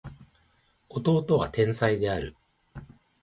[0.89, 2.35] 弟は天才である